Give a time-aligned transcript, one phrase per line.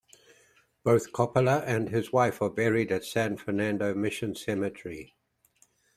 [0.83, 5.15] Both Coppola and his wife are buried at San Fernando Mission Cemetery.